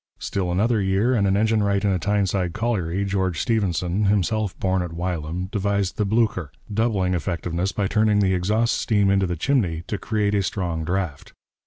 Still 0.17 0.51
another 0.51 0.81
year, 0.81 1.13
and 1.13 1.27
an 1.27 1.37
engine 1.37 1.61
wright 1.61 1.85
in 1.85 1.91
a 1.91 1.99
Tyneside 1.99 2.53
colliery, 2.55 3.05
George 3.05 3.39
Stephenson, 3.39 4.05
himself 4.05 4.59
born 4.59 4.81
at 4.81 4.93
Wylam, 4.93 5.45
devised 5.51 5.97
the 5.97 6.07
Blücher, 6.07 6.49
doubling 6.73 7.13
effectiveness 7.13 7.71
by 7.71 7.85
turning 7.85 8.17
the 8.17 8.33
exhaust 8.33 8.73
steam 8.81 9.11
into 9.11 9.27
the 9.27 9.35
chimney 9.37 9.83
to 9.85 9.99
create 9.99 10.33
a 10.33 10.41
strong 10.41 10.83
draught. 10.83 11.33